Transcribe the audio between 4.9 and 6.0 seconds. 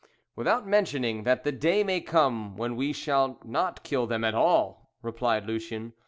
replied Lucien.